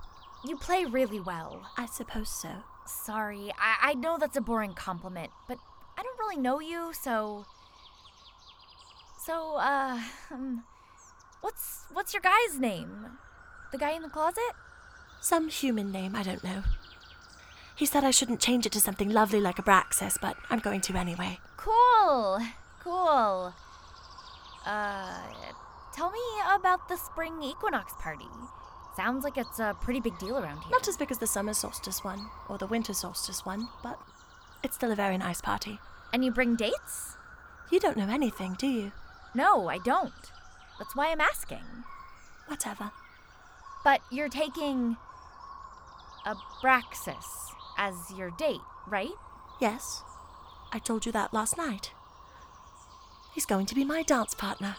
[0.45, 1.71] You play really well.
[1.77, 2.49] I suppose so.
[2.85, 5.59] Sorry, I, I know that's a boring compliment, but
[5.97, 7.47] I don't really know you, so.
[9.25, 10.01] So, uh,
[10.33, 10.65] um,
[11.43, 13.07] what's what's your guy's name?
[13.71, 14.53] The guy in the closet?
[15.21, 16.65] Some human name, I don't know.
[17.77, 20.97] He said I shouldn't change it to something lovely like Abraxas, but I'm going to
[20.97, 21.39] anyway.
[21.57, 22.41] Cool,
[22.83, 23.55] cool.
[24.67, 25.19] Uh,
[25.99, 26.21] tell me
[26.55, 28.29] about the spring equinox party.
[28.97, 30.71] Sounds like it's a pretty big deal around here.
[30.71, 33.99] Not as big as the summer solstice one or the winter solstice one, but
[34.63, 35.81] it's still a very nice party.
[36.13, 37.17] And you bring dates?
[37.73, 38.93] You don't know anything, do you?
[39.35, 40.13] No, I don't.
[40.79, 41.65] That's why I'm asking.
[42.47, 42.93] Whatever.
[43.83, 44.97] But you're taking
[46.25, 47.27] Abraxas
[47.77, 49.11] as your date, right?
[49.61, 50.05] Yes.
[50.73, 51.91] I told you that last night.
[53.35, 54.77] He's going to be my dance partner.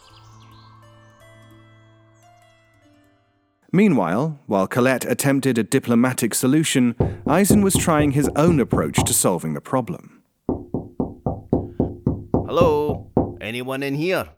[3.72, 6.96] Meanwhile, while Colette attempted a diplomatic solution,
[7.28, 10.24] Eisen was trying his own approach to solving the problem.
[12.34, 13.12] Hello?
[13.40, 14.30] Anyone in here?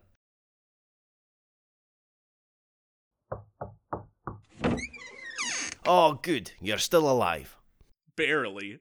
[5.86, 6.52] Oh, good.
[6.60, 7.56] You're still alive.
[8.16, 8.80] Barely.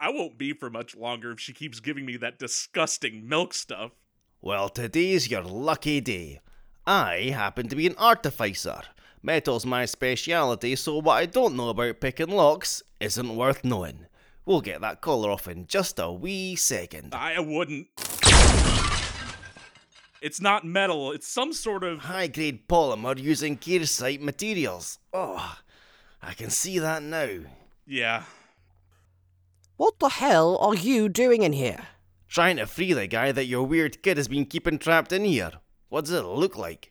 [0.00, 3.92] I won't be for much longer if she keeps giving me that disgusting milk stuff.
[4.40, 6.40] Well, today's your lucky day.
[6.86, 8.80] I happen to be an artificer.
[9.22, 14.06] Metal's my speciality, so what I don't know about picking locks isn't worth knowing.
[14.46, 17.14] We'll get that collar off in just a wee second.
[17.14, 17.88] I wouldn't.
[20.22, 22.00] It's not metal, it's some sort of.
[22.00, 24.98] High grade polymer using Kehrseite materials.
[25.12, 25.58] Oh,
[26.22, 27.40] I can see that now.
[27.86, 28.24] Yeah.
[29.76, 31.88] What the hell are you doing in here?
[32.28, 35.52] Trying to free the guy that your weird kid has been keeping trapped in here.
[35.88, 36.89] What does it look like?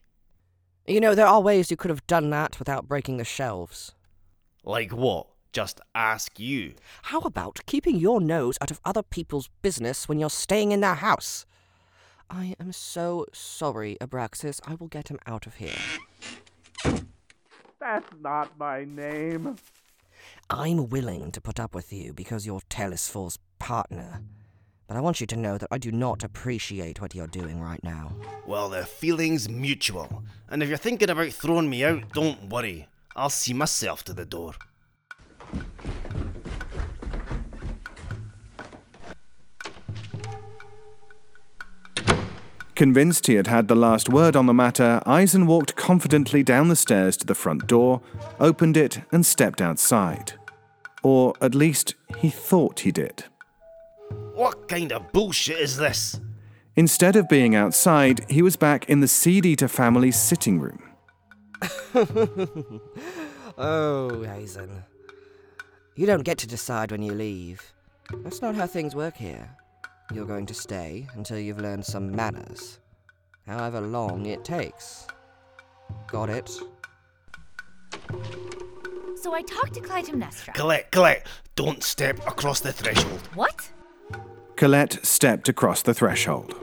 [0.90, 3.94] You know, there are ways you could have done that without breaking the shelves.
[4.64, 5.28] Like what?
[5.54, 6.74] Just ask you.
[7.04, 10.96] How about keeping your nose out of other people's business when you're staying in their
[10.96, 11.46] house?
[12.28, 14.62] I am so sorry, Abraxas.
[14.66, 15.78] I will get him out of here.
[17.80, 19.58] That's not my name.
[20.50, 24.24] I'm willing to put up with you because you're Telesphore's partner.
[24.90, 27.82] But I want you to know that I do not appreciate what you're doing right
[27.84, 28.12] now.
[28.48, 30.24] Well, the feeling's mutual.
[30.50, 32.88] And if you're thinking about throwing me out, don't worry.
[33.16, 34.54] I'll see myself to the door.
[42.74, 46.76] Convinced he had had the last word on the matter, Eisen walked confidently down the
[46.76, 48.02] stairs to the front door,
[48.40, 50.34] opened it, and stepped outside.
[51.04, 53.26] Or at least he thought he did.
[54.40, 56.18] What kind of bullshit is this?
[56.78, 60.82] Instead of being outside, he was back in the Seed Eater family's sitting room.
[63.58, 64.86] oh, Eisen.
[65.98, 67.74] You don't get to decide when you leave.
[68.24, 69.50] That's not how things work here.
[70.14, 72.80] You're going to stay until you've learned some manners,
[73.46, 75.06] however long it takes.
[76.08, 76.48] Got it?
[79.22, 80.54] So I talked to Clytemnestra.
[80.54, 83.20] Colette, Colette, don't step across the threshold.
[83.36, 83.70] What?
[84.60, 86.54] Colette stepped across the threshold.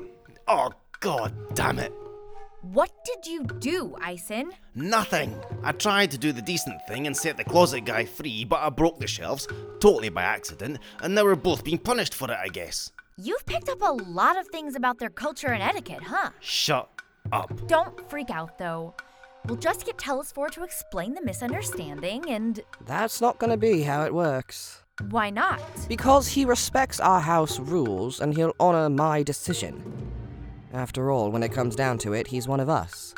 [0.46, 1.94] Oh, god damn it.
[2.61, 4.52] What did you do, Eisen?
[4.74, 5.35] Nothing.
[5.62, 8.68] I tried to do the decent thing and set the closet guy free, but I
[8.68, 9.48] broke the shelves,
[9.80, 12.92] totally by accident, and now we're both being punished for it, I guess.
[13.16, 16.32] You've picked up a lot of things about their culture and etiquette, huh?
[16.40, 16.90] Shut
[17.32, 17.66] up.
[17.66, 18.94] Don't freak out, though.
[19.46, 22.61] We'll just get Telesphore to explain the misunderstanding and.
[22.85, 24.82] That's not going to be how it works.
[25.11, 25.61] Why not?
[25.88, 29.82] Because he respects our house rules and he'll honor my decision.
[30.72, 33.14] After all, when it comes down to it, he's one of us.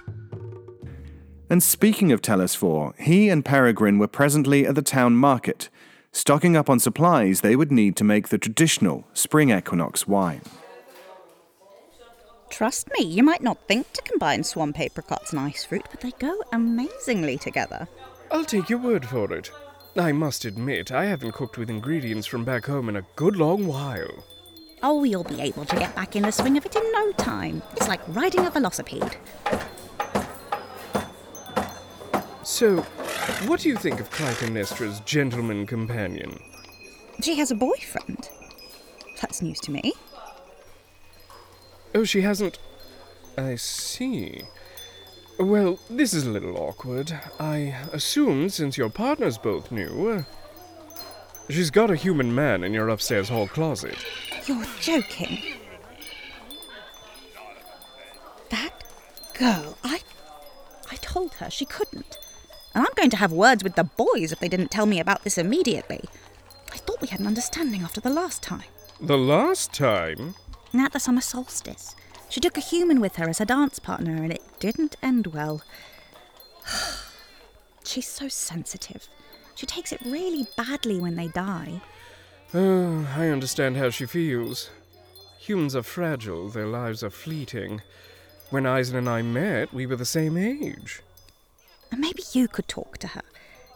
[1.50, 5.70] And speaking of Telesphore, he and Peregrine were presently at the town market,
[6.12, 10.42] stocking up on supplies they would need to make the traditional spring equinox wine.
[12.50, 16.10] Trust me, you might not think to combine swamp apricots and ice fruit, but they
[16.18, 17.86] go amazingly together.
[18.30, 19.50] I'll take your word for it.
[19.98, 23.66] I must admit, I haven't cooked with ingredients from back home in a good long
[23.66, 24.24] while.
[24.80, 27.62] Oh, you'll be able to get back in the swing of it in no time.
[27.72, 29.16] It's like riding a velocipede.
[32.44, 32.76] So,
[33.46, 36.38] what do you think of Clytemnestra's gentleman companion?
[37.20, 38.30] She has a boyfriend.
[39.20, 39.94] That's news to me.
[41.94, 42.61] Oh, she hasn't.
[43.37, 44.42] I see.
[45.38, 47.12] Well, this is a little awkward.
[47.38, 50.09] I assumed since your partners both knew.
[50.11, 50.22] uh,
[51.48, 53.96] She's got a human man in your upstairs hall closet.
[54.46, 55.42] You're joking.
[58.51, 58.85] That
[59.38, 60.01] girl, I
[60.90, 62.18] I told her she couldn't.
[62.74, 65.24] And I'm going to have words with the boys if they didn't tell me about
[65.24, 66.05] this immediately.
[66.72, 68.64] I thought we had an understanding after the last time.
[69.01, 70.35] The last time?
[70.74, 71.94] At the summer solstice.
[72.28, 75.62] She took a human with her as her dance partner, and it didn't end well.
[77.84, 79.08] She's so sensitive.
[79.54, 81.80] She takes it really badly when they die.
[82.54, 84.70] Oh, I understand how she feels.
[85.38, 87.82] Humans are fragile, their lives are fleeting.
[88.50, 91.02] When Eisen and I met, we were the same age.
[91.90, 93.22] And maybe you could talk to her.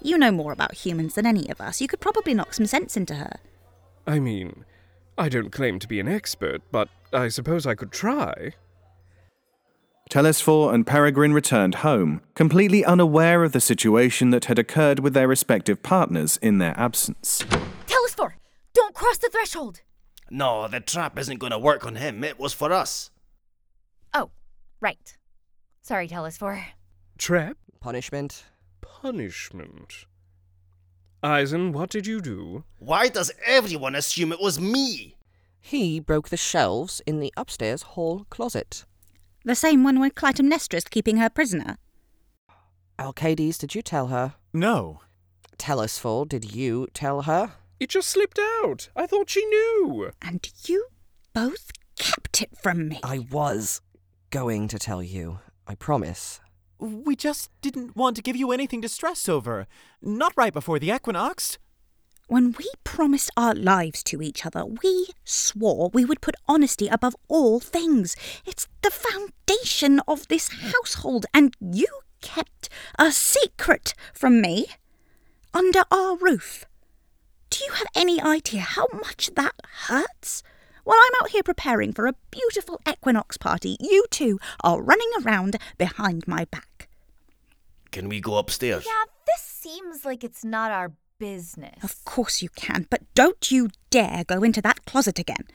[0.01, 1.81] You know more about humans than any of us.
[1.81, 3.39] You could probably knock some sense into her.
[4.07, 4.65] I mean,
[5.17, 8.55] I don't claim to be an expert, but I suppose I could try.
[10.09, 15.29] Telesphore and Peregrine returned home, completely unaware of the situation that had occurred with their
[15.29, 17.45] respective partners in their absence.
[17.87, 18.37] Telesphore,
[18.75, 19.81] don't cross the threshold.
[20.31, 22.25] No, the trap isn't going to work on him.
[22.25, 23.11] It was for us.
[24.13, 24.31] Oh,
[24.81, 25.17] right.
[25.83, 26.67] Sorry, Telesphore.
[27.19, 27.57] Trap?
[27.81, 28.45] Punishment?
[28.81, 30.07] Punishment.
[31.23, 32.65] Eisen, what did you do?
[32.79, 35.17] Why does everyone assume it was me?
[35.65, 38.85] He broke the shelves in the upstairs hall closet.
[39.45, 41.79] The same one where Clytemnestra's keeping her prisoner.
[42.99, 44.35] Alkadies, did you tell her?
[44.53, 45.01] No.
[45.59, 47.53] Telesphore, did you tell her?
[47.79, 48.91] It just slipped out.
[48.97, 50.11] I thought she knew.
[50.21, 50.89] And you
[51.33, 53.01] both kept it from me.
[53.03, 53.81] I was
[54.31, 55.39] going to tell you.
[55.67, 56.41] I promise.
[56.79, 59.69] We just didn't want to give you anything to stress over.
[60.03, 61.59] Not right before the equinox.
[62.33, 67.15] When we promised our lives to each other, we swore we would put honesty above
[67.29, 68.17] all things.
[68.47, 71.87] It's the foundation of this household, and you
[72.23, 74.65] kept a secret from me
[75.53, 76.65] under our roof.
[77.51, 79.57] Do you have any idea how much that
[79.89, 80.43] hurts?
[80.85, 85.59] While I'm out here preparing for a beautiful equinox party, you two are running around
[85.77, 86.89] behind my back.
[87.91, 88.87] Can we go upstairs?
[88.87, 91.83] Yeah, this seems like it's not our business.
[91.83, 95.47] Of course you can, but don't you dare go into that closet again.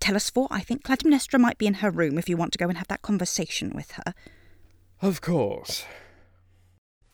[0.00, 2.78] Telesphore I think Clytemnestra might be in her room if you want to go and
[2.78, 4.14] have that conversation with her.
[5.00, 5.84] Of course.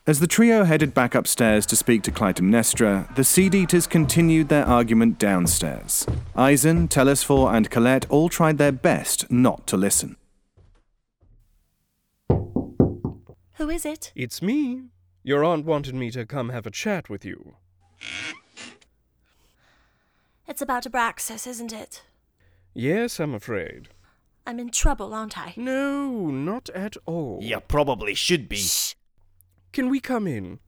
[0.05, 4.66] As the trio headed back upstairs to speak to Clytemnestra, the Seed Eaters continued their
[4.66, 6.05] argument downstairs.
[6.34, 10.16] Eisen, Telesphore, and Colette all tried their best not to listen.
[12.28, 14.11] Who is it?
[14.16, 14.86] It's me.
[15.22, 17.55] Your aunt wanted me to come have a chat with you.
[20.46, 22.03] It's about Abraxas, isn't it?
[22.74, 23.88] Yes, I'm afraid.
[24.46, 25.55] I'm in trouble, aren't I?
[25.57, 27.38] No, not at all.
[27.42, 28.57] You probably should be.
[28.57, 28.94] Shh.
[29.72, 30.59] Can we come in?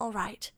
[0.00, 0.50] All right.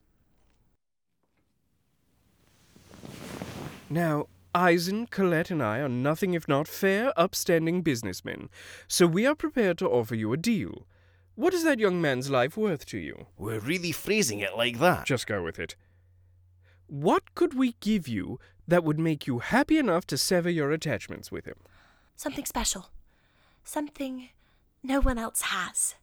[3.90, 8.48] Now, Eisen, Colette, and I are nothing if not fair, upstanding businessmen,
[8.86, 10.86] so we are prepared to offer you a deal.
[11.34, 13.26] What is that young man's life worth to you?
[13.36, 15.06] We're really phrasing it like that.
[15.06, 15.76] Just go with it.
[16.88, 21.30] What could we give you that would make you happy enough to sever your attachments
[21.30, 21.56] with him?
[22.16, 22.90] Something special.
[23.62, 24.30] Something
[24.82, 25.96] no one else has.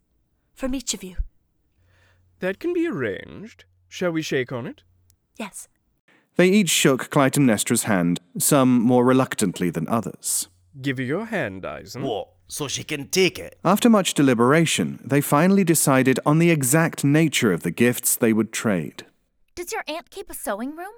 [0.54, 1.18] From each of you.
[2.40, 3.66] That can be arranged.
[3.90, 4.84] Shall we shake on it?
[5.38, 5.68] Yes.
[6.36, 10.50] They each shook Clytemnestra's hand, some more reluctantly than others.
[10.82, 12.04] Give her your hand, Eisen.
[12.04, 12.30] What?
[12.48, 13.58] So she can take it?
[13.64, 18.52] After much deliberation, they finally decided on the exact nature of the gifts they would
[18.52, 19.06] trade.
[19.56, 20.92] Does your aunt keep a sewing room?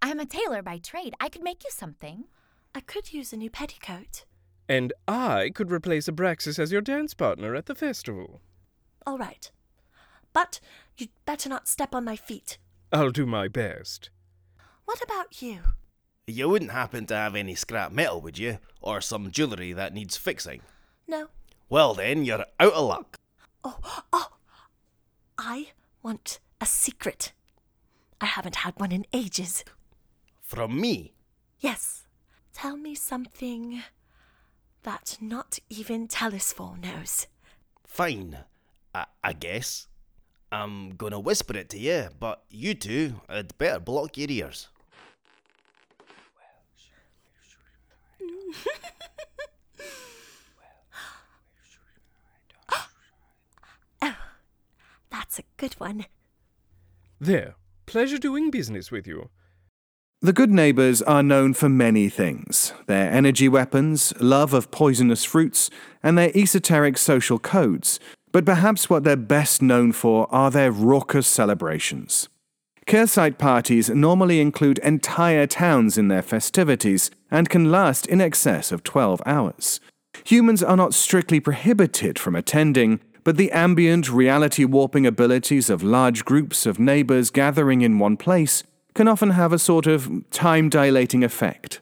[0.00, 1.14] I'm a tailor by trade.
[1.18, 2.26] I could make you something.
[2.72, 4.24] I could use a new petticoat.
[4.68, 8.40] And I could replace Abraxas as your dance partner at the festival.
[9.04, 9.50] All right.
[10.32, 10.60] But
[10.96, 12.58] you'd better not step on my feet.
[12.92, 14.10] I'll do my best.
[14.84, 15.58] What about you?
[16.28, 18.58] You wouldn't happen to have any scrap metal, would you?
[18.80, 20.62] Or some jewellery that needs fixing?
[21.08, 21.30] No.
[21.68, 23.18] Well, then, you're out of luck.
[23.64, 23.78] Oh,
[24.12, 24.28] oh.
[25.36, 27.32] I want a secret.
[28.24, 29.64] I haven't had one in ages.
[30.40, 31.12] From me?
[31.60, 32.04] Yes.
[32.54, 33.82] Tell me something
[34.82, 37.26] that not even Telesphore knows.
[37.86, 38.38] Fine.
[38.94, 39.88] I, I guess.
[40.50, 44.68] I'm gonna whisper it to you, but you two had better block your ears.
[54.00, 54.16] oh,
[55.10, 56.06] that's a good one.
[57.20, 57.56] There.
[57.86, 59.28] Pleasure doing business with you.
[60.20, 65.68] The good neighbours are known for many things their energy weapons, love of poisonous fruits,
[66.02, 68.00] and their esoteric social codes.
[68.32, 72.28] But perhaps what they're best known for are their raucous celebrations.
[72.86, 78.82] Kehrseite parties normally include entire towns in their festivities and can last in excess of
[78.82, 79.78] 12 hours.
[80.24, 86.24] Humans are not strictly prohibited from attending, but the ambient reality warping abilities of large
[86.24, 88.62] groups of neighbors gathering in one place
[88.94, 91.80] can often have a sort of time dilating effect.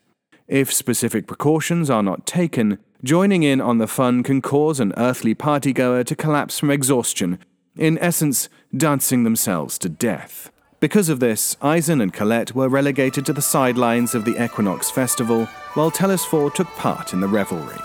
[0.49, 5.35] If specific precautions are not taken, joining in on the fun can cause an earthly
[5.35, 7.39] partygoer to collapse from exhaustion,
[7.77, 10.51] in essence, dancing themselves to death.
[10.79, 15.47] Because of this, Eisen and Colette were relegated to the sidelines of the Equinox Festival,
[15.75, 17.79] while Telesphore took part in the revelry.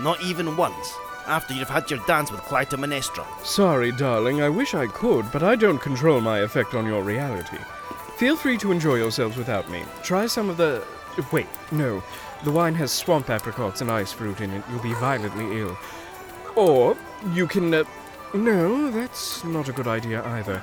[0.00, 0.94] Not even once,
[1.28, 3.24] after you've had your dance with Clytemnestra.
[3.44, 7.58] Sorry, darling, I wish I could, but I don't control my effect on your reality.
[8.16, 9.84] Feel free to enjoy yourselves without me.
[10.02, 10.84] Try some of the.
[11.30, 12.02] Wait, no.
[12.44, 14.64] The wine has swamp apricots and ice fruit in it.
[14.70, 15.78] You'll be violently ill.
[16.56, 16.96] Or
[17.32, 17.72] you can.
[17.72, 17.84] Uh...
[18.34, 20.62] No, that's not a good idea either.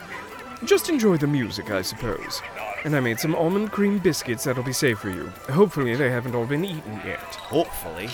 [0.64, 2.42] Just enjoy the music, I suppose.
[2.84, 5.28] And I made some almond cream biscuits that'll be safe for you.
[5.50, 7.20] Hopefully, they haven't all been eaten yet.
[7.20, 8.10] Hopefully.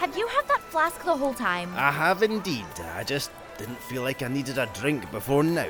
[0.00, 1.74] Have you had that flask the whole time?
[1.76, 2.64] I have indeed.
[2.94, 5.68] I just didn't feel like I needed a drink before now.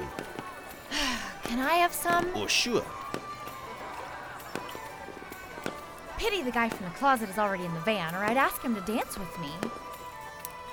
[1.43, 2.29] Can I have some?
[2.37, 2.85] Oh, sure.
[6.17, 8.77] Pity the guy from the closet is already in the van, or I'd ask him
[8.77, 9.51] to dance with me.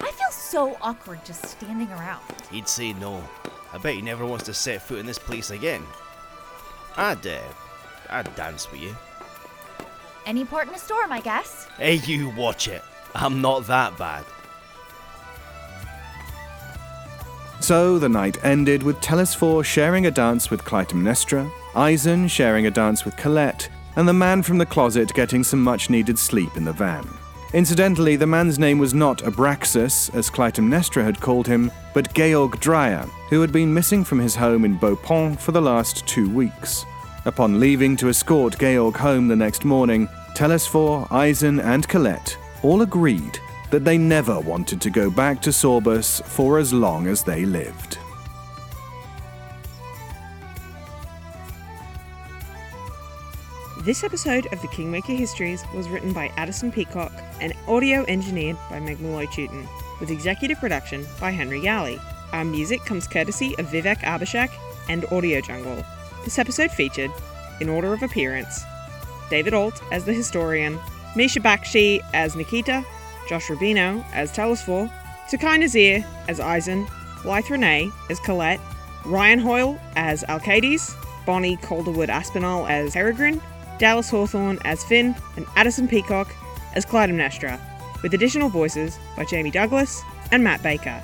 [0.01, 2.21] I feel so awkward just standing around.
[2.51, 3.23] He'd say no.
[3.73, 5.81] I bet he never wants to set foot in this place again.
[6.95, 7.39] I'd, uh,
[8.11, 8.95] I'd dance with you.
[10.27, 11.67] Any port in a storm, I guess.
[11.79, 12.83] Hey, you watch it.
[13.15, 14.25] I'm not that bad.
[17.59, 23.03] So the night ended with Telesphore sharing a dance with Clytemnestra, Eisen sharing a dance
[23.03, 26.71] with Colette, and the man from the closet getting some much needed sleep in the
[26.71, 27.07] van.
[27.53, 33.05] Incidentally, the man's name was not Abraxas, as Clytemnestra had called him, but Georg Dreyer,
[33.29, 36.85] who had been missing from his home in Beaupont for the last two weeks.
[37.25, 43.39] Upon leaving to escort Georg home the next morning, Telesphore, Eisen, and Colette all agreed
[43.71, 47.97] that they never wanted to go back to Sorbus for as long as they lived.
[53.81, 58.81] This episode of the Kingmaker Histories was written by Addison Peacock and audio engineered by
[58.81, 59.65] Meg Malloy Tootin,
[60.01, 61.97] with executive production by Henry Galley.
[62.33, 64.49] Our music comes courtesy of Vivek Abhishek
[64.89, 65.85] and Audio Jungle.
[66.25, 67.11] This episode featured,
[67.61, 68.61] in order of appearance,
[69.29, 70.77] David Ault as the historian,
[71.17, 72.85] Misha Bakshi as Nikita,
[73.27, 74.87] Josh Rubino as Telesphore,
[75.27, 76.85] Taqi Nazeer as Eisen,
[77.23, 78.61] Blythe Renay as Colette,
[79.03, 80.93] Ryan Hoyle as Alkadies,
[81.25, 83.41] Bonnie Calderwood Aspinall as Peregrine,
[83.79, 86.31] Dallas Hawthorn as Finn, and Addison Peacock
[86.75, 87.59] as Clytemnestra,
[88.03, 91.01] with additional voices by Jamie Douglas and Matt Baker.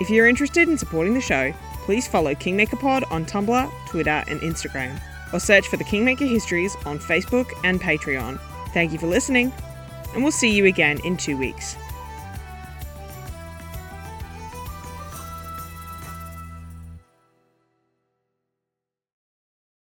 [0.00, 1.52] If you're interested in supporting the show,
[1.84, 4.98] please follow Kingmaker Pod on Tumblr, Twitter, and Instagram,
[5.34, 8.40] or search for the Kingmaker Histories on Facebook and Patreon.
[8.76, 9.54] Thank you for listening,
[10.12, 11.78] and we'll see you again in two weeks.